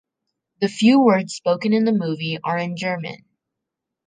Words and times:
The 0.61 0.67
few 0.67 0.99
words 0.99 1.35
spoken 1.35 1.73
in 1.73 1.85
the 1.85 1.91
movie 1.91 2.39
are 2.43 2.57
in 2.57 2.75
German. 2.75 3.23